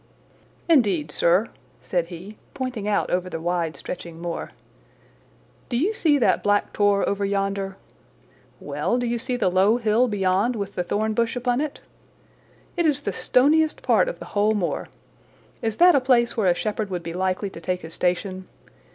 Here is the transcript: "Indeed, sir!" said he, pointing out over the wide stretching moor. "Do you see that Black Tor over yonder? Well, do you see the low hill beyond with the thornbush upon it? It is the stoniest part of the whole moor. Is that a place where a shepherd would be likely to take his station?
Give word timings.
"Indeed, 0.67 1.11
sir!" 1.11 1.45
said 1.83 2.07
he, 2.07 2.37
pointing 2.55 2.87
out 2.87 3.11
over 3.11 3.29
the 3.29 3.39
wide 3.39 3.75
stretching 3.77 4.19
moor. 4.19 4.49
"Do 5.69 5.77
you 5.77 5.93
see 5.93 6.17
that 6.17 6.41
Black 6.41 6.73
Tor 6.73 7.07
over 7.07 7.23
yonder? 7.23 7.77
Well, 8.59 8.97
do 8.97 9.05
you 9.05 9.19
see 9.19 9.35
the 9.37 9.51
low 9.51 9.77
hill 9.77 10.07
beyond 10.07 10.55
with 10.55 10.73
the 10.73 10.83
thornbush 10.83 11.35
upon 11.35 11.61
it? 11.61 11.81
It 12.75 12.87
is 12.87 13.01
the 13.01 13.13
stoniest 13.13 13.83
part 13.83 14.09
of 14.09 14.17
the 14.17 14.25
whole 14.33 14.55
moor. 14.55 14.87
Is 15.61 15.77
that 15.77 15.93
a 15.93 16.01
place 16.01 16.35
where 16.35 16.47
a 16.49 16.55
shepherd 16.55 16.89
would 16.89 17.03
be 17.03 17.13
likely 17.13 17.51
to 17.51 17.61
take 17.61 17.81
his 17.83 17.93
station? 17.93 18.47